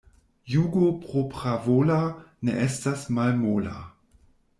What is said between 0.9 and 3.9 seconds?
propravola ne estas malmola.